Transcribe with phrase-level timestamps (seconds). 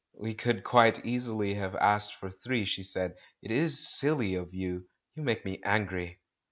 [0.17, 3.17] "We could quite easily have asked for three," she said.
[3.43, 4.87] "It is silly of you!
[5.13, 6.17] You make me angry."